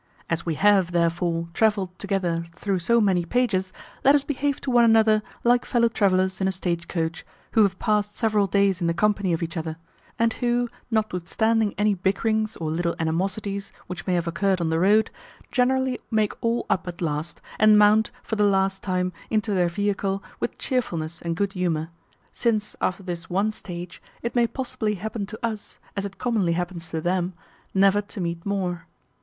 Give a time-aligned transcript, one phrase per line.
[0.31, 3.71] As we have, therefore, travelled together through so many pages,
[4.03, 7.77] let us behave to one another like fellow travellers in a stage coach, who have
[7.77, 9.77] passed several days in the company of each other;
[10.17, 15.11] and who, notwithstanding any bickerings or little animosities which may have occurred on the road,
[15.51, 20.23] generally make all up at last, and mount, for the last time, into their vehicle
[20.39, 21.91] with chearfulness and good humour;
[22.33, 26.89] since after this one stage, it may possibly happen to us, as it commonly happens
[26.89, 27.33] to them,
[27.75, 28.87] never to meet more.